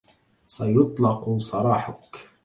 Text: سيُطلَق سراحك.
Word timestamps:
سيُطلَق 0.47 1.37
سراحك. 1.37 2.29